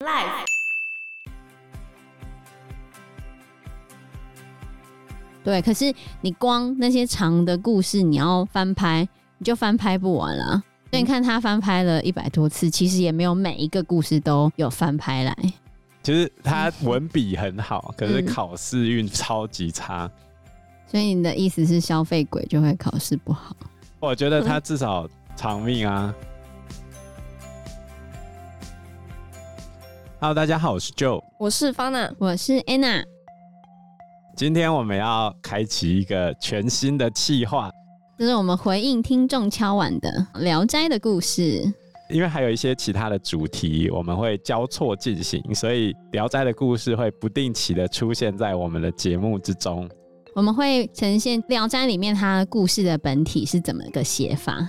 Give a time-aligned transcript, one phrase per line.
[0.00, 0.46] Life。
[5.44, 5.92] 对，可是
[6.22, 10.62] 你光那些长的故事，你要翻拍，你就翻拍不完了。
[10.90, 15.36] 所以你看他翻拍了一百多次，其实也没有每一个故事都有翻拍来。
[16.02, 20.06] 其实他文笔很好，可是考试运超级差。
[20.06, 20.50] 嗯。
[20.86, 23.54] 所以你的意思是消费鬼就会考试不好？
[24.00, 25.06] 我觉得他至少
[25.36, 26.14] 长命啊。
[30.22, 33.02] Hello，大家好，我是 Joe，我是 Fana，我是 Anna。
[34.36, 37.70] 今天我们要开启一个全新的计划，
[38.18, 41.62] 这是我们回应听众敲碗的《聊斋》的故事。
[42.10, 49.88] 因为还有一些其他的主题，我们会交错进行，所以《聊斋》的故事会不定期的出现在我们的节目之中。
[50.34, 54.68] 我们会呈现《聊斋》里面它故事的本体是怎么个写法，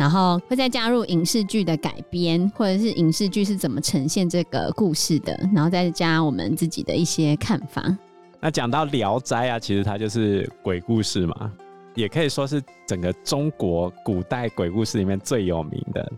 [0.00, 7.94] 然后会再加入影视剧的改编，或者是影视剧是怎么呈现这个故事的，然后再加我们自己的一些看法。
[8.40, 11.52] 那讲到《聊斋》啊，其实它就是鬼故事嘛，
[11.94, 16.10] 也可以说是整个中国古代鬼故事里面最有名的。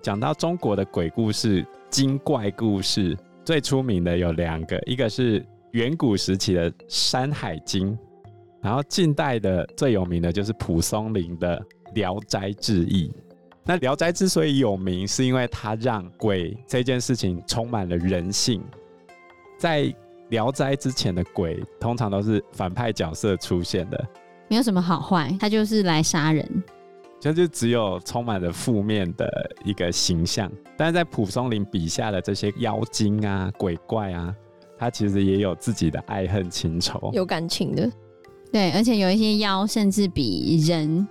[0.00, 7.92] 讲到中国的鬼故事、精怪故事，最出名的有两个，一个是远古时期的《山海经》，
[8.62, 11.60] 然后近代的最有名的就是蒲松龄的
[11.94, 13.08] 《聊斋志异》。
[13.64, 18.62] 那《聊斋》之所以有名，是因为它让鬼这件事情充满了人性，
[19.58, 19.92] 在。
[20.30, 24.06] 《聊斋》之前的鬼通常都是反派角色出现的，
[24.48, 26.46] 没有什么好坏，他就是来杀人，
[27.18, 29.26] 就就只有充满了负面的
[29.64, 30.52] 一个形象。
[30.76, 34.34] 但是在蒲松龄笔下的这些妖精啊、鬼怪啊，
[34.76, 37.90] 他其实也有自己的爱恨情仇，有感情的。
[38.52, 41.08] 对，而且有一些妖甚至比人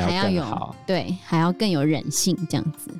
[0.00, 2.90] 还要更好，对，还要更有人性这样子。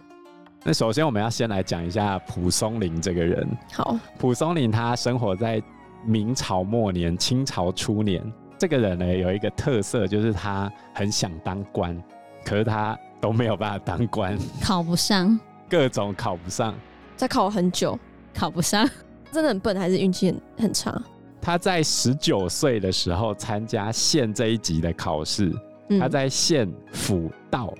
[0.65, 3.49] 那首先，我们要先来讲一下蒲松龄这个人。
[3.73, 5.61] 好，蒲松龄他生活在
[6.05, 8.23] 明朝末年、清朝初年。
[8.59, 12.01] 这个人呢，有一个特色，就是他很想当官，
[12.45, 15.39] 可是他都没有办法当官， 考不上，
[15.69, 16.73] 各种考不上。
[17.19, 17.99] 他考了很久，
[18.33, 18.89] 考不上，
[19.33, 21.03] 真的很笨，还是运气很很差？
[21.41, 25.53] 他在十九岁的时候参加县这一级的考试，
[25.89, 27.73] 嗯、他在县、府、道。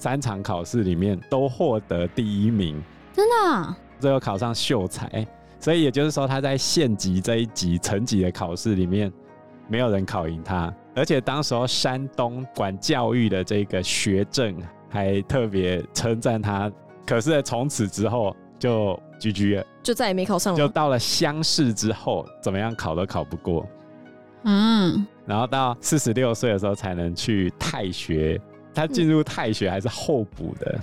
[0.00, 2.80] 三场考试里面都获得第一名，
[3.12, 3.76] 真的啊？
[3.98, 5.26] 最后考上秀才，
[5.58, 9.12] 所以也就是说他在县级这一级层级的考试里面，
[9.66, 10.72] 没有人考赢他。
[10.94, 14.56] 而且当时候山东管教育的这个学政
[14.88, 16.70] 还特别称赞他。
[17.04, 20.56] 可是从此之后就居居了，就再也没考上了。
[20.56, 23.66] 就到了乡试之后，怎么样考都考不过。
[24.44, 28.40] 嗯，然后到四十六岁的时候才能去太学。
[28.74, 30.78] 他进入太学还是候补的，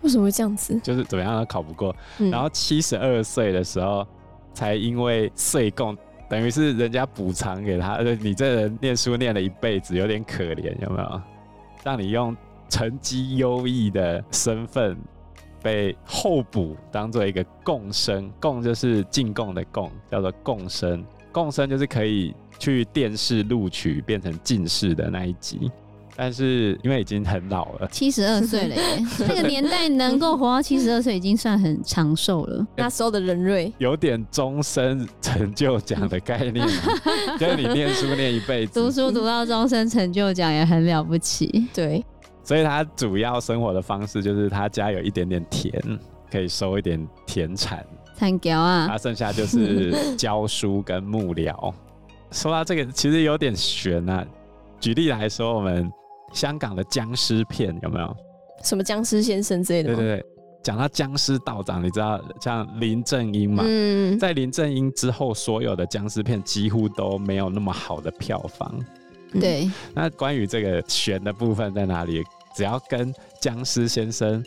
[0.00, 0.78] 为什么会这样子？
[0.80, 4.04] 就是怎么样都考不过，嗯、然后七十二岁的时候
[4.52, 5.96] 才因为岁贡，
[6.28, 11.22] 等于是人家补偿给他，你这人念书念了一辈子，有点可怜，有没有？
[11.84, 12.36] 让你用
[12.68, 14.96] 成绩优异的身份
[15.62, 25.68] 被候补，当做一个贡生，贡就是进贡的贡，叫做贡生，贡生就是可以去殿试录取变成进士的那一集。
[26.14, 28.82] 但是因为已经很老了，七十二岁了耶，
[29.26, 32.64] 那个年代能够活到七十二岁已经算很长寿了。
[32.76, 36.64] 那时候的人瑞有点终身成就奖的概念，
[37.40, 41.66] 就是你念书念一辈子，读书读到终身成就奖也很了不起。
[41.74, 42.04] 对，
[42.44, 45.98] 所以他主要生活的方式就是他家有一点点田，
[46.30, 47.82] 可以收一点田产，
[48.18, 48.86] 产教啊。
[48.86, 51.72] 他剩下就是教书跟幕僚。
[52.32, 54.26] 说到这个，其实有点悬啊。
[54.80, 55.92] 举例来说，我们。
[56.32, 58.16] 香港的僵尸片有没有？
[58.64, 59.94] 什么僵尸先生之类的？
[59.94, 60.26] 对对对，
[60.62, 63.62] 讲到僵尸道长，你知道像林正英嘛？
[63.66, 68.74] 嗯，在林正英之后，所有的僵尸片几乎都没有那么好的票房。
[69.38, 69.70] 对。
[69.92, 72.24] 那关于这个悬的部分在哪里？
[72.56, 74.42] 只要跟僵尸先生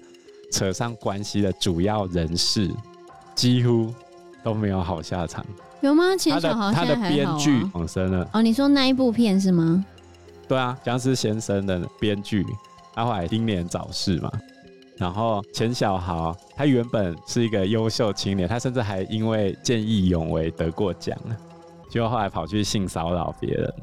[0.52, 2.68] 扯上关系的主要人士，
[3.36, 3.94] 几乎
[4.44, 5.46] 都没有好下场。
[5.86, 6.16] 有吗？
[6.18, 8.28] 其实他的编剧往生了。
[8.34, 9.86] 哦，你说那一部片是吗？
[10.48, 12.46] 对啊，僵尸先生的编剧，
[12.94, 14.32] 他后来英年早逝嘛。
[14.98, 21.18] 然后钱小豪，他原本是一个优秀青年，他甚至还因为见义勇为得过奖，
[21.90, 23.74] 结果后来跑去性骚扰别人，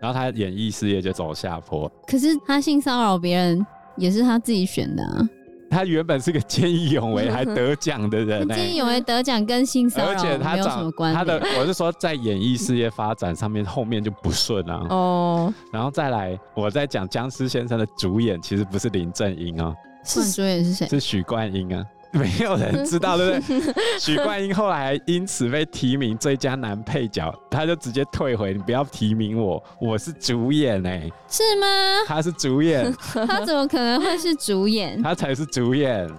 [0.00, 1.90] 然后他演艺事业就走下坡。
[2.06, 3.66] 可是他性骚扰别人
[3.96, 5.28] 也是他自己选的啊。
[5.76, 11.18] 他原本是个见义勇为还得奖的人， 见义勇为得奖跟性骚扰而且他没有什么关系。
[11.18, 14.86] 他的我是说，在演艺事业发展上面，后面就不顺啊。
[14.88, 20.88] 哦，然后再来，我在讲僵尸先生的主演其实不是林正英啊，是主演是谁？
[20.88, 21.84] 是许冠英啊。
[22.16, 23.74] 没有人知道，对不对？
[24.00, 31.66] 许冠英后来因此被提名最佳男配角，他就直接退回，你不要提名我，我是主演哎、欸，是吗？
[32.06, 32.92] 他是主演，
[33.26, 35.02] 他怎么可能会是主演？
[35.02, 36.10] 他才是主演，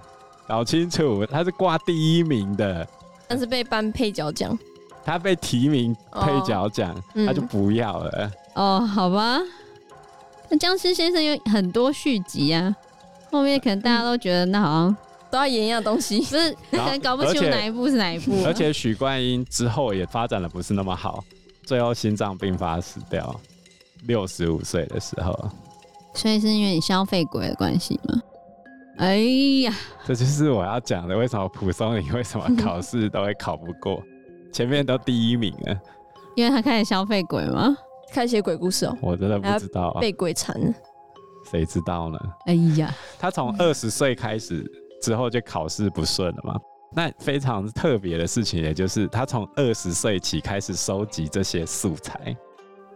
[0.48, 2.88] 搞清楚，他是挂第一名的，
[3.28, 4.58] 但是被颁配角奖，
[5.04, 8.32] 他被提名配角奖，哦、他就不要了。
[8.56, 9.40] 哦，好吧，
[10.50, 12.76] 那僵尸先生有很多续集啊，
[13.32, 14.98] 后面可能大家都觉得那好像。
[15.30, 18.32] 都要演一样东西， 不是可能 搞不清楚哪一部是哪一部。
[18.46, 21.24] 而且许冠英之后也发展的不是那么好，
[21.64, 23.40] 最后心脏病发死掉，
[24.06, 25.50] 六十五岁的时候。
[26.14, 28.22] 所以是因为你消费鬼的关系吗？
[28.98, 29.18] 哎
[29.62, 29.72] 呀，
[30.06, 34.02] 这就是我要讲的，为什么蒲松龄为什么考试都会考不过，
[34.52, 35.80] 前面都第一名了？
[36.36, 37.78] 因为他开始消费鬼吗？
[38.12, 40.74] 开始写鬼故事哦，我真的不知道，啊被鬼缠了，
[41.52, 42.18] 谁知道呢？
[42.46, 44.66] 哎呀，他从二十岁开始。
[45.02, 46.56] 之后就考试不顺了嘛。
[46.96, 52.36] 那非常特别的事情，也就是他从二十岁起开始收集这些素材。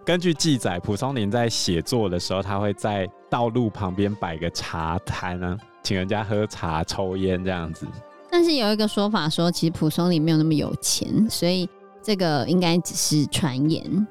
[0.05, 7.85] 根据记载，蒲松龄在写作的时候，他会在道路旁边摆个茶摊啊，请人家喝茶、抽烟这样子。
[8.29, 11.69] 但是有一个说法说，其实蒲松龄没有那么有钱，所以
[12.01, 14.07] 这个应该只是传言。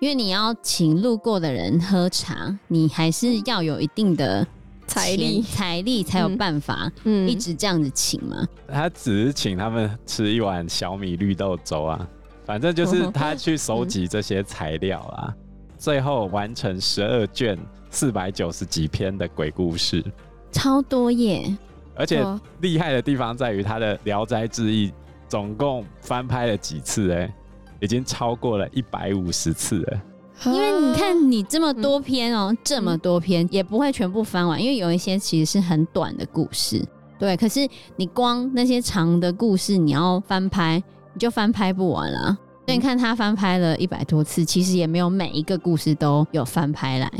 [0.00, 4.46] 因为你要请路过的人喝茶，你还是要有一定的。
[4.86, 8.46] 财力财力才有办法，嗯，一直这样子请嘛？
[8.68, 12.08] 他只是请他们吃一碗小米绿豆粥啊，
[12.44, 15.34] 反正就是他去收集这些材料啊，嗯、
[15.78, 17.58] 最后完成十二卷
[17.90, 20.04] 四百九十几篇的鬼故事，
[20.52, 21.56] 超多耶！
[21.96, 22.24] 而且
[22.60, 24.88] 厉害的地方在于他的《聊斋志异》
[25.28, 27.12] 总共翻拍了几次？
[27.12, 27.32] 哎，
[27.80, 30.02] 已经超过了一百五十次了。
[30.46, 36.84] 因为你看，你这么多篇哦、这么多篇也不会全部翻完，因为有一些其实是很短的故事，
[37.18, 37.36] 对。
[37.36, 40.82] 可是你光那些长的故事，你要翻拍，
[41.12, 42.36] 你就翻拍不完了。
[42.66, 47.10] 所以你看他翻拍了一百多次，其实也没有每一个故事都有翻拍来，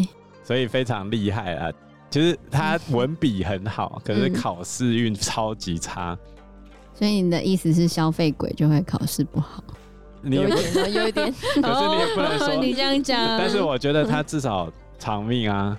[0.42, 1.70] 所以非常厉害啊。
[2.10, 6.18] 其实他文笔很好， 可是考试运超级差。
[6.94, 9.62] 所以你的意思是消费鬼就会考试不好？
[10.24, 11.32] 你有一点，有一点，
[11.62, 13.18] 可是你也不能说你这样讲。
[13.38, 15.76] 但是我觉得他至少长命啊。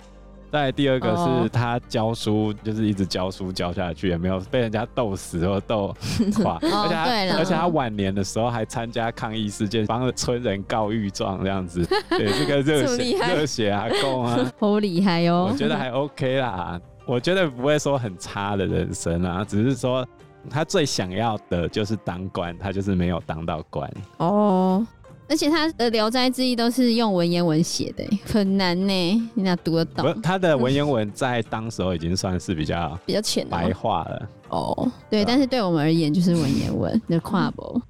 [0.51, 5.93] 再第二个是他教书，就是一直教书教下去，也没有被人家斗死或斗
[6.41, 6.57] 垮。
[6.63, 11.85] 而且他，而且他晚年的时候还参加抗议事件，帮村人告御状这样子。
[12.09, 15.49] 对，这个热血 热血阿公啊，好厉害哦！
[15.51, 20.07] 我觉得还 OK 啦，我觉得不会说很差的人生啊，只是说。
[20.49, 24.85] 他最想要的就是当官，他就是没有当到官哦。
[25.27, 29.29] 而且他的《聊斋志异》都是用文言文写的，很难呢。
[29.33, 30.21] 你哪读得懂？
[30.21, 34.91] 他的文言文在当时候已经算是比较比较浅白话了哦。
[35.09, 37.81] 对，但是对我们而言就是文言文的跨博。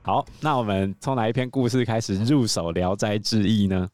[0.00, 3.86] 好，那我们从哪一篇故事开始入手《聊斋志异》呢？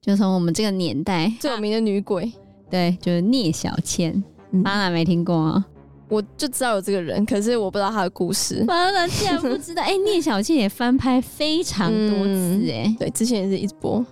[0.00, 2.32] 就从我们这个年代最有名的女鬼，
[2.70, 4.22] 对，就是聂小倩。
[4.62, 5.64] 当然没听过啊。
[6.12, 8.62] 我就知道有这个人，可是我不知道他的故事。
[8.68, 9.82] 完了，竟然不知道！
[9.82, 14.04] 哎、欸，聂小倩也翻拍非常多次，哎、嗯，对，之前也是一直播，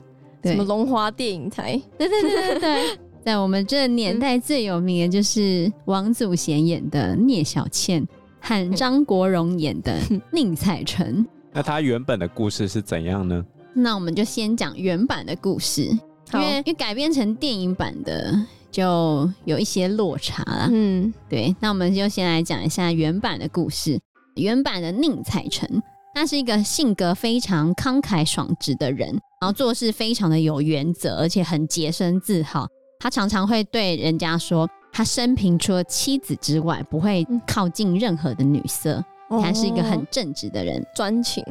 [0.42, 8.02] 什么龙华电影台，对对对对对， 在我们这个年代最有名的就是王祖贤演的聂小倩
[8.40, 9.98] 和张国荣演的
[10.32, 11.26] 宁采臣。
[11.52, 13.44] 那他原本的故事是怎样呢？
[13.74, 18.34] 那我们就先讲原版的故事，因为因为改编成电影版的。
[18.70, 23.98] 就有一些落差了，嗯，对，那我们就先来讲一下原版的故事。
[24.36, 25.82] 原版的宁采臣，
[26.14, 29.08] 他是一个性格非常慷慨爽直的人，
[29.40, 32.68] 然后做事非常的有原则，而且很洁身自好。
[33.00, 41.44] 他常常会对人家说，他生平除了妻子之外，不会靠近任何的女色，他是一个很正直的人，专情。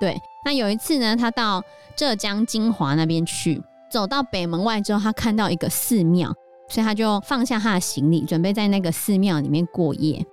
[0.00, 1.62] 对，那有一次呢，他到
[1.94, 6.34] 浙江金华那边去，走到北门外之后，他看到一个寺庙。
[6.68, 10.24] 所以他就放下他的行李，准备在那个寺庙里面过夜。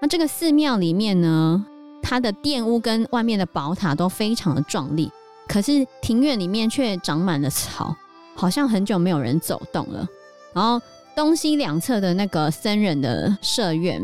[0.00, 1.64] 那这个寺庙里面呢，
[2.02, 5.10] 它的殿屋跟外面的宝塔都非常的壮丽，
[5.48, 7.96] 可是庭院里面却长满了草，
[8.34, 10.06] 好像很久没有人走动了。
[10.52, 10.80] 然后
[11.14, 14.02] 东西两侧的那个僧人的舍院，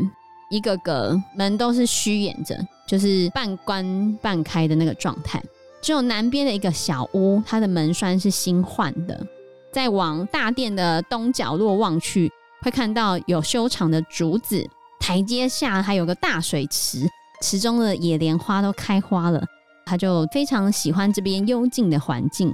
[0.49, 5.41] 一个个门都是虚掩着，就是半关半开的那个状态。
[5.81, 9.27] 只有南边的一个小屋，它的门栓是新换的。
[9.73, 14.65] 再往大殿的东角落望去，会看到有修长的竹子，
[14.99, 17.09] 台阶下还有个大水池，
[17.41, 19.43] 池中的野莲花都开花了。
[19.85, 22.53] 他就非常喜欢这边幽静的环境，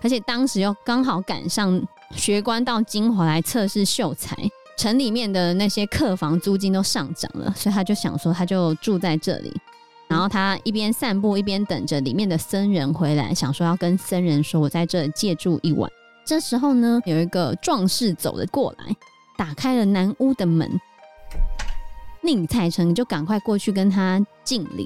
[0.00, 1.78] 而且当时又刚好赶上
[2.16, 4.34] 学官到金华来测试秀才，
[4.78, 9.52] 城里面的那些客房租金都上涨了，所以他就想说，他就住在这里。
[10.08, 15.90] 然后他一边散步一边等着里面的僧人回来，想说要跟僧人说，我在这借住一晚。
[16.30, 18.94] 这时候呢，有一个壮士走了过来，
[19.36, 20.80] 打开了南屋的门。
[22.20, 24.84] 宁采臣就赶快过去跟他敬礼，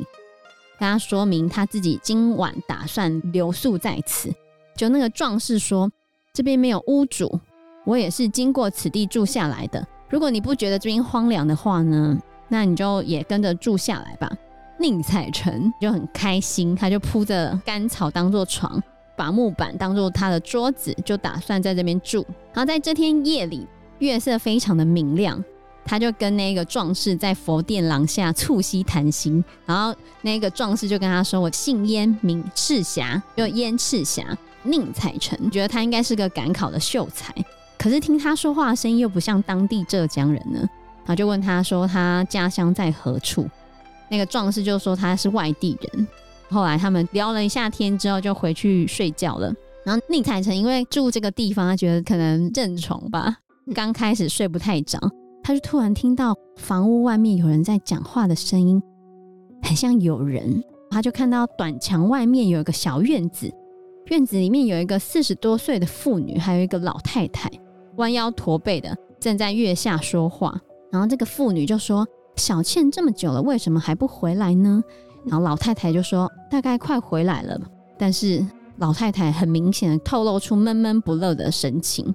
[0.81, 4.33] 跟他说明他自己今晚打算留宿在此。
[4.75, 5.93] 就那个壮士说
[6.33, 7.39] ：“这边没有屋主，
[7.85, 9.87] 我也是经过此地住下来的。
[10.09, 14.33] 如果你不觉得这边荒凉的话呢，那你就也跟着住下来吧。”
[14.81, 18.83] 宁采臣就很开心，他就铺着干草当做床，
[19.17, 22.25] 把木板当做他的桌子，就打算在这边住。
[22.53, 23.67] 然后在这天夜里，
[23.99, 25.43] 月色非常的明亮，
[25.85, 29.45] 他就跟那个壮士在佛殿廊下促膝谈心。
[29.67, 37.35] 然后那个壮士就跟他说：“我姓燕，名赤霞，就燕赤霞。”宁采臣觉得他应该是个赶考的秀才，
[37.77, 40.59] 可是听他说话的声音又不像当地浙江人呢，
[41.01, 43.47] 然后就问他说：“他家乡在何处？”
[44.09, 46.09] 那个壮士就说他是外地人。
[46.51, 49.53] 后来他们聊了一下天之后，就回去睡觉了。
[49.85, 53.37] 然后宁采臣因为住这个地方，他觉得可能认宠吧，
[53.75, 54.99] 刚开始睡不太着，
[55.43, 58.83] 他就突然听到房屋外面有人在讲话的声音，
[59.63, 60.63] 很像有人。
[60.91, 63.53] 他就看到短墙外面有一个小院子，
[64.07, 67.51] 院子里面有一个四十多岁的妇女，还有一个老太太，
[67.97, 70.61] 弯腰驼背的正在月下说话。
[70.93, 72.07] 然后这个妇女就说。
[72.37, 74.83] 小倩这么久了，为什么还不回来呢？
[75.27, 77.59] 然后老太太就说：“大概快回来了。”
[77.99, 78.45] 但是
[78.79, 82.15] 老太太很明显的透露出闷闷不乐的神情。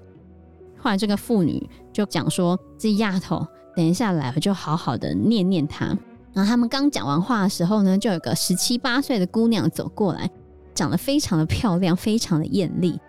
[0.78, 5.86] 后来这个妇女就讲说：“这丫头等一下来了，就好好的念念她。”
[6.32, 10.30] 然后他们刚讲完话的时候呢，就有个十七八岁的姑娘走过来，
[10.76, 13.00] 长得非常的漂亮，非常的艳丽。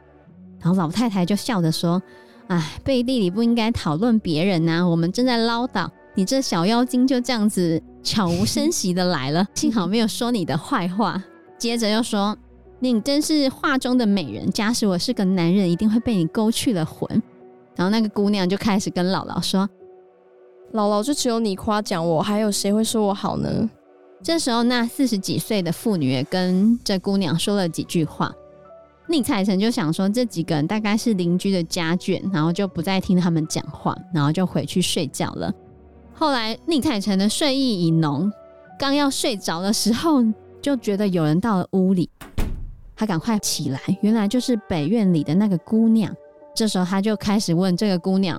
[0.59, 2.03] 然后老太太就笑着说
[2.49, 5.89] ：“哎，背地里不应该讨论别人呐，我们正在唠叨。”
[6.21, 11.25] 你这小妖精就这样子悄无声息的来了，幸好没有说你的坏话。
[11.57, 12.37] 接着又说
[12.79, 17.11] ：“你真是画中的美人，假使我是个男人，一定会被你勾去了魂。”
[17.75, 19.67] 然后那个姑娘就开始跟姥姥说
[20.75, 23.71] ：“姥姥，就只有你夸奖我，还有谁会说我好呢？”
[24.23, 28.31] 这时候，那四十几岁的妇女也跟这姑娘说了几句话。
[29.09, 35.51] 宁采臣就想说，这几个人大概是邻居的家眷，然后就不再听他们讲话，然后就回去睡觉了。
[36.21, 38.31] 后来，宁采臣的睡意已浓，
[38.79, 40.23] 刚要睡着的时候，
[40.61, 42.11] 就觉得有人到了屋里，
[42.95, 46.15] 他赶快起来，原来就是北院里的那个姑娘。
[46.55, 48.39] 这时候，他就开始问这个姑娘：“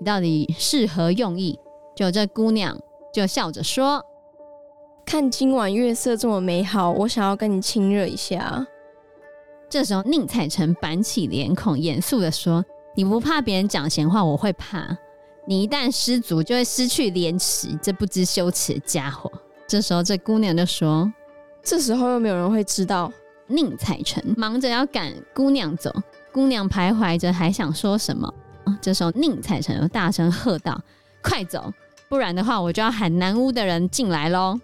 [0.00, 1.58] 你到底是何用意？”
[1.94, 2.74] 就这姑娘
[3.12, 4.02] 就笑着说
[5.04, 8.66] ：“看今晚月色这么美好，我想要跟你亲热一下。”
[9.68, 12.64] 这时候，宁采臣板起脸孔，严肃的说
[12.96, 14.96] ：“你不怕别人讲闲话，我会怕。”
[15.48, 19.32] 你一旦失足，就会失去廉耻，这不知羞耻的家伙。
[19.66, 21.10] 这时候，这姑娘就说
[21.64, 23.10] ：“这时候又没有人会知道。”
[23.48, 25.90] 宁采臣忙着要赶姑娘走，
[26.30, 28.30] 姑娘徘徊着，还想说什么。
[28.82, 30.78] 这时候，宁采臣又大声喝道
[31.24, 31.72] ：“快走，
[32.10, 34.60] 不然的话，我就要喊南屋的人进来喽！”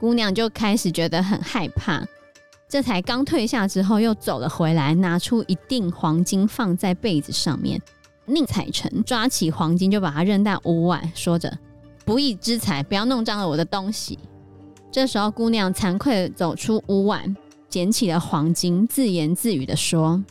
[0.00, 2.04] 姑娘就开始觉得很害怕，
[2.68, 7.80] 这才刚退下之后，又走了回来，拿出一锭黄金放在被子上面。
[8.26, 11.58] 宁采臣抓起黄金就把它扔到屋外，说着
[12.04, 14.18] ：“不义之财，不要弄脏了我的东西。”
[14.90, 17.24] 这时候，姑娘惭愧地走出屋外，
[17.68, 20.22] 捡起了黄金，自言自语地说：“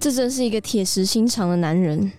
[0.00, 2.10] 这真是一个铁石心肠的男人。”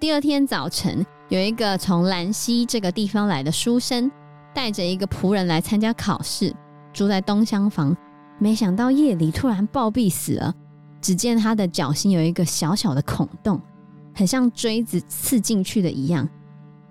[0.00, 4.10] 第二天早晨，有一个从兰溪这个地方来的书生，
[4.54, 6.54] 带着一个仆人来参加考试，
[6.92, 7.96] 住在东厢房。
[8.38, 10.54] 没想到夜里突然暴毙死了，
[11.00, 13.60] 只见他的脚心有一个小小的孔洞。
[14.16, 16.26] 很像锥子刺进去的一样，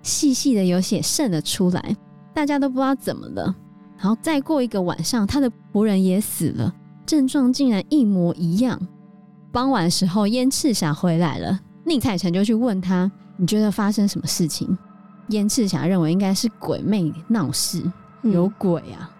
[0.00, 1.96] 细细的有血渗了出来，
[2.32, 3.52] 大家都不知道怎么了。
[3.98, 6.72] 然后再过一个晚上，他的仆人也死了，
[7.04, 8.80] 症状竟然一模一样。
[9.50, 14.78] 傍晚时候，燕赤霞回来了，宁采臣就去问他：“你觉得发生什么事情？”
[15.30, 17.82] 燕赤霞认为应该是鬼魅闹事，
[18.22, 19.10] 有鬼啊。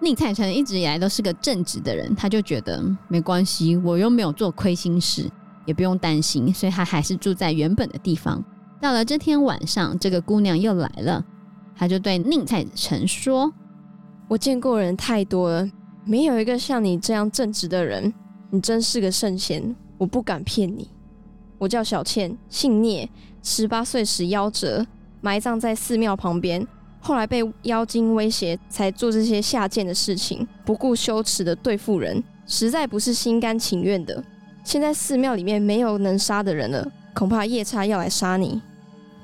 [0.00, 5.30] 宁采臣一直以来都是个正直的人，他就觉得没关系，我又没有做亏心事。
[5.64, 8.42] 也不用担心，所以他还是住在原本的地方。
[8.80, 11.24] 到了这天晚上，这个姑娘又来了，
[11.76, 13.52] 他就对宁采臣说
[14.28, 15.70] ：“我见过人太多了，
[16.04, 18.12] 没有一个像你这样正直的人。
[18.50, 20.88] 你真是个圣贤，我不敢骗你。
[21.58, 23.08] 我叫小倩，姓聂，
[23.42, 24.84] 十八岁时夭折，
[25.20, 26.66] 埋葬在寺庙旁边。
[27.00, 34.22] 后来被妖精威胁，才做这些下贱的事情，不顾羞耻的对付人，实在不是心甘情愿的。”
[34.64, 38.60] 现在寺庙里面没有能杀的人了，恐怕夜叉要来杀你。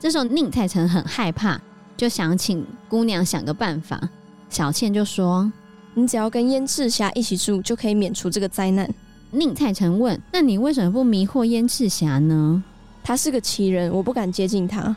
[0.01, 1.61] 这时候宁采臣很害怕，
[1.97, 4.09] 就想请姑娘想个办法。
[4.51, 5.51] 小倩就说
[5.95, 8.89] ：“你只要跟燕赤霞一起住，就可以免除这个灾难。”
[9.31, 12.63] 宁采臣问：“那你为什么不迷惑燕赤霞呢？
[13.03, 14.97] 他是个奇人，我不敢接近他。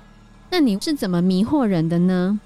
[0.50, 2.40] 那你是怎么迷惑人的呢？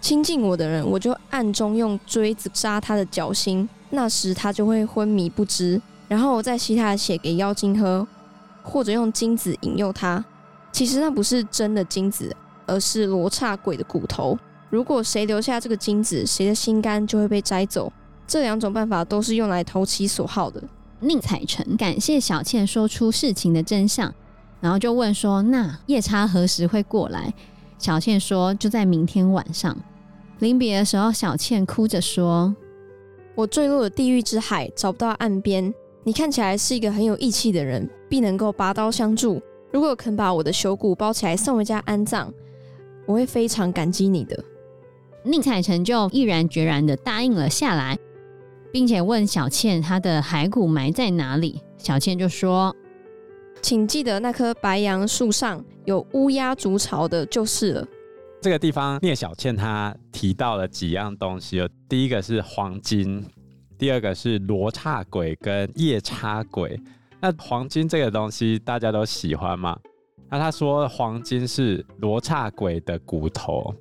[0.00, 5.80] 亲近我的人，我就暗中用锥子扎他的脚心，那时他就会昏迷不知。
[6.08, 8.06] 然后我再吸他的血给妖精喝，
[8.62, 10.24] 或者用金子引诱他。
[10.72, 12.34] 其实那不是真的金子，
[12.66, 14.36] 而是罗刹鬼的骨头。
[14.70, 17.92] 如果谁留下这个金子，谁的心肝就会被摘走。
[18.26, 20.62] 这两种办法都是用来投其所好的。”
[21.00, 24.12] 宁采臣感谢小倩说出事情的真相，
[24.60, 27.32] 然后就问说：“那夜叉何时会过来？”
[27.78, 29.76] 小倩说：“就在明天晚上。”
[30.40, 32.54] 临别的时候，小倩哭着说
[33.34, 35.72] ：“我坠落了地狱之海，找不到岸边。
[36.08, 39.42] 你看起来是一个很有义气的人，必能够拔刀相助。
[39.70, 42.32] 如果肯把我的朽骨包起来送回家安葬，
[43.04, 44.42] 我会非常感激你的。”
[45.22, 47.98] 宁采臣就毅然决然的答应了下来。
[48.72, 51.60] 并且问小倩，她的骸骨埋在哪里？
[51.76, 52.74] 小倩就说
[53.60, 57.86] ：“请记得那棵白杨树上有乌鸦筑巢的，就是了。”
[58.40, 61.68] 这个地方，聂小倩她提到了几样东西哦。
[61.86, 63.22] 第一个是黄金，
[63.78, 66.78] 第二个是罗刹鬼跟夜叉鬼。
[67.20, 69.78] 那黄金这个东西大家都喜欢吗？
[70.28, 73.72] 那他说黄金是罗刹鬼的骨头。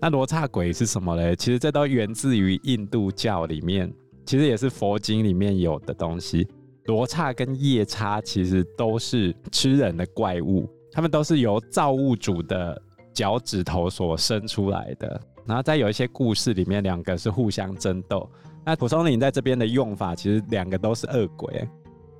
[0.00, 1.34] 那罗刹鬼是什么嘞？
[1.36, 3.90] 其实这都源自于印度教里面。
[4.26, 6.48] 其实也是佛经里面有的东西，
[6.86, 12.80] 罗刹跟夜叉其实都是吃人的怪物，他们都是由造物主的
[13.12, 15.20] 脚趾头所生出来的。
[15.46, 18.28] 然后在有一些故事里面，两个是互相争斗。
[18.64, 21.68] 那蒲松龄在这边的用法，其实两个都是恶鬼，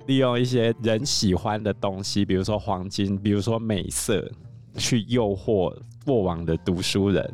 [0.07, 4.29] 利用一些人喜欢的东西，比如说黄金，比如说美色，
[4.75, 5.75] 去诱惑
[6.05, 7.33] 过往的读书人，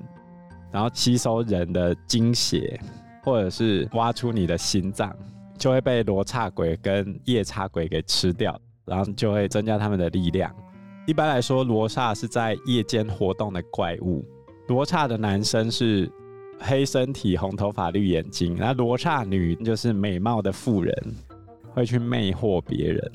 [0.71, 2.79] 然后吸收人的精血。
[3.23, 5.15] 或者是挖出你的心脏，
[5.55, 10.51] 就会被罗刹鬼跟夜叉鬼给吃掉，然后就会增加他们的力量。
[11.05, 14.25] 一般来说，罗刹是在夜间活动的怪物。
[14.69, 16.11] 罗刹的男生是
[16.61, 20.93] 黑身体、红头发、绿眼睛，那罗刹女就是美貌的妇人，
[21.74, 23.11] 会去魅惑别人。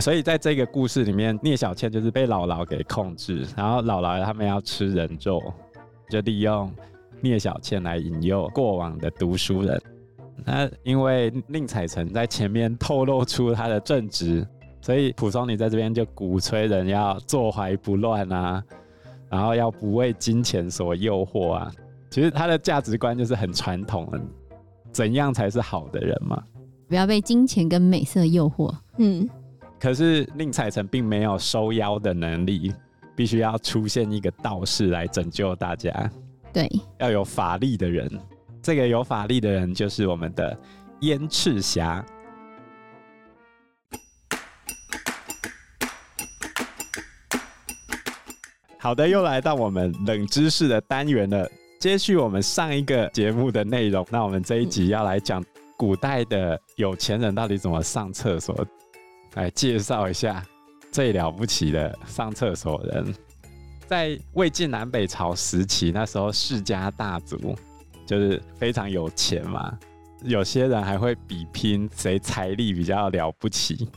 [0.00, 5.42] 所以在这个故事里面，聂小倩就是被姥姥给控制，然后姥姥他们要吃人肉，
[6.08, 6.72] 就利用。
[7.20, 9.80] 聂小倩来引诱过往的读书人，
[10.44, 14.46] 那因为宁采臣在前面透露出他的正直，
[14.82, 18.62] 所以蒲松龄在这边就鼓吹人要坐怀不乱啊，
[19.30, 21.72] 然后要不为金钱所诱惑啊。
[22.14, 24.20] 其实他的价值观就是很传统的，
[24.92, 26.40] 怎样才是好的人嘛？
[26.86, 28.72] 不要被金钱跟美色诱惑。
[28.98, 29.28] 嗯，
[29.80, 32.72] 可是宁采臣并没有收妖的能力，
[33.16, 36.08] 必须要出现一个道士来拯救大家。
[36.52, 38.08] 对，要有法力的人，
[38.62, 40.56] 这个有法力的人就是我们的
[41.00, 42.06] 燕赤霞。
[48.78, 51.50] 好的，又来到我们冷知识的单元了。
[51.84, 55.44] 接续我们上一个节目的内容，那我们这一集要来讲
[55.76, 58.66] 古代的有钱人到底怎么上厕所，
[59.34, 60.42] 来介绍一下
[60.90, 63.14] 最了不起的上厕所人。
[63.86, 67.54] 在魏晋南北朝时期，那时候世家大族
[68.06, 69.78] 就是非常有钱嘛，
[70.22, 73.90] 有些人还会比拼谁财力比较了不起。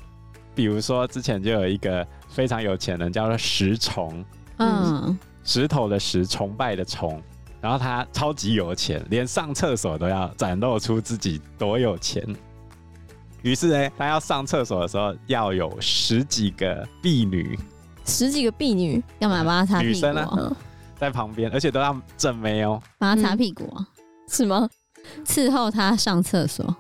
[0.54, 4.26] 比如说之前就有一个非常有钱人，叫做石崇，
[4.58, 7.24] 嗯，石头的石，崇拜的崇，
[7.60, 12.24] 然后他超级有钱，连上厕所都要展露出自己多有钱。
[13.42, 17.58] 于是呢，他要上厕所的时候要有十几个婢女。
[18.06, 19.94] 十几个婢女干嘛帮他擦屁股？
[19.94, 20.56] 女生呢，
[20.98, 23.72] 在旁边，而且都要正妹哦，帮他擦屁股，
[24.30, 24.70] 是吗？
[25.26, 26.76] 伺候他上厕所。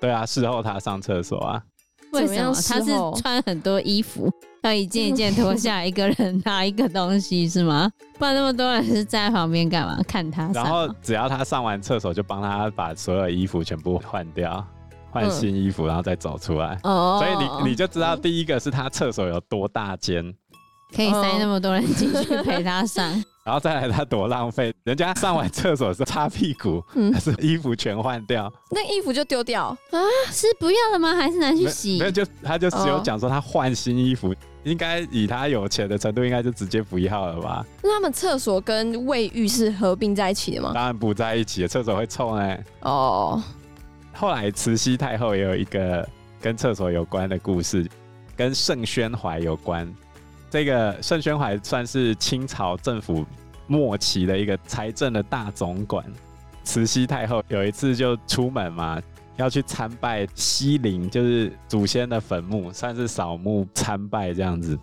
[0.00, 1.62] 对啊，伺候他上厕所啊。
[2.12, 2.54] 为什么？
[2.54, 4.30] 他是穿很多衣服，
[4.64, 7.90] 要一件一件脱下，一个人拿一个东西是吗？
[8.18, 9.98] 不然那么多人是站在旁边干嘛？
[10.08, 10.50] 看他。
[10.54, 14.66] 然后只要他上完厕所，就帮他把所有衣服全部换掉，
[15.10, 16.78] 换新衣服，然后再走出来。
[16.82, 17.20] 哦。
[17.22, 20.34] 所以你你就知道，第一个是他厕所有多大间。
[20.94, 23.10] 可以塞那么多人进去陪他上，
[23.44, 26.80] 然后再来他多浪费，人家上完厕所是擦屁股，
[27.18, 28.52] 是衣服全换掉？
[28.70, 29.98] 那衣服就丢掉啊？
[30.30, 31.16] 是不要了吗？
[31.16, 31.98] 还是拿去洗？
[31.98, 37.64] 没有，就他就只有讲说他换新衣服，哦、应该以他有钱的程度，应该就直接不要了吧？
[37.82, 40.72] 那他们厕所跟卫浴是合并在一起的吗？
[40.74, 42.58] 当然不在一起，厕所会臭呢。
[42.80, 43.42] 哦，
[44.12, 46.06] 后来慈禧太后也有一个
[46.40, 47.86] 跟厕所有关的故事，
[48.36, 49.92] 跟盛宣怀有关。
[50.50, 53.26] 这个盛宣怀算是清朝政府
[53.66, 56.04] 末期的一个财政的大总管。
[56.62, 59.02] 慈禧太后有一次就出门嘛，
[59.36, 64.78] 要去参拜西陵，就是祖先的坟墓，算是扫墓参拜这样子。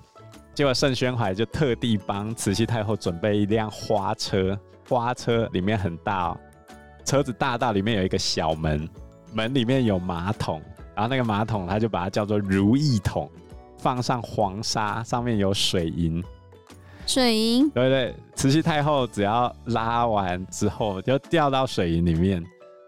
[0.54, 6.38] 结果盛宣怀就特地帮慈禧太后准备一辆花车，花车里面很大哦，
[7.06, 8.88] 车子大到里面有一个小门，
[9.34, 10.62] 门里面有马桶，
[10.94, 13.32] 然后那个马桶他就把它叫做如意桶，
[13.78, 16.22] 放上黄沙，上面有水银。
[17.08, 22.44] 水银，对对，慈禧太后只要拉完之后就掉到水银里面，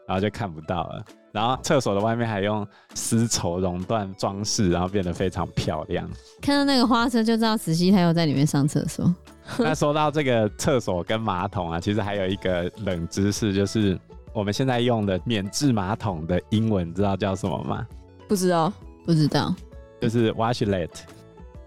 [0.06, 1.06] 然后就看不到了。
[1.34, 6.08] 然后厕所的外面还用丝绸熔断装饰，然后变得非常漂亮。
[6.40, 9.12] 看到那个花车就知道慈禧太后在里面上厕所。
[9.58, 14.00] 那说到这个厕所跟马桶啊，其实还有一个冷知识，就是
[14.32, 17.86] 我们现在用的免治马桶的英文知道叫什么吗？
[18.30, 18.72] 不知道，
[19.04, 19.54] 不知道，
[20.00, 20.90] 就是 washlet。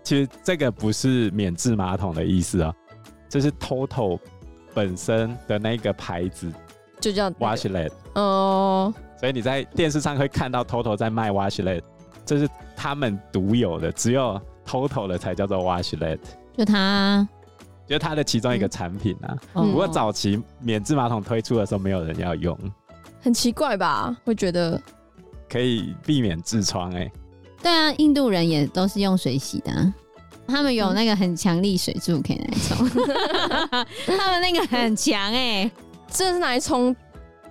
[0.05, 2.73] 其实这个不是免治马桶的意思哦，
[3.29, 4.21] 这是 TOTO
[4.73, 6.51] 本身的那个牌子，
[7.01, 7.91] 就叫 washlet。
[8.15, 11.83] 哦，所以你在电视上会看到 TOTO 在卖 washlet，
[12.25, 16.19] 这是他们独有的，只有 TOTO 的才叫做 washlet。
[16.57, 17.27] 就它，
[17.87, 19.37] 就是它的其中一个产品啊。
[19.55, 22.59] 嗯、不过早期免治马桶推出的时候，没有人要用，
[23.21, 24.17] 很奇怪吧？
[24.25, 24.81] 会觉得
[25.49, 27.11] 可以避免痔疮哎。
[27.63, 29.95] 对啊，印度人也都是用水洗的，啊，
[30.47, 32.89] 他们有那个很强力水柱可以来冲，
[34.19, 35.73] 他们那个很强哎，欸，
[36.09, 36.95] 这是拿来冲，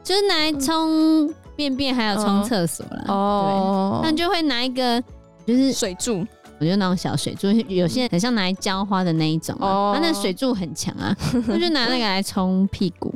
[0.04, 4.00] 就是拿来冲便便，还有冲厕所了哦。
[4.02, 5.02] 他们就会拿一个
[5.46, 6.26] 就是水柱，
[6.60, 11.16] 我觉得那种小水柱，有些很像拿来浇花的那一种，啊，哦，他那水柱很强啊，
[11.48, 13.14] 那就拿那个来冲屁股，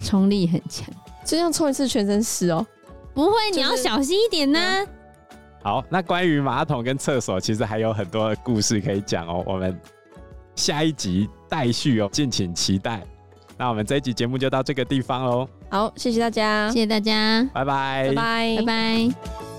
[0.00, 0.86] 冲力很强，
[1.24, 2.66] 就像冲一次全身湿哦。
[3.14, 4.82] 不会，你要小心一点呢，啊。
[4.82, 4.88] 嗯
[5.60, 9.42] 好，那关于马桶跟厕所，其实还有很多的故事可以讲哦。
[9.44, 9.78] 我们
[10.54, 13.02] 下一集待续哦，敬请期待。
[13.58, 15.48] 那我们这一集节目就到这个地方喽。
[15.70, 19.57] 好，谢谢大家，谢谢大家，拜拜，拜拜，拜拜。